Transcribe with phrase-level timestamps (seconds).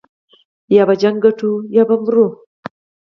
[0.75, 2.27] يا به جګړه ګټو يا به مرو.